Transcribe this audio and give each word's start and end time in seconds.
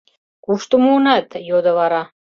—Кушто 0.45 0.75
муынат?— 0.83 1.25
йодо 1.49 1.71
вара. 1.77 2.03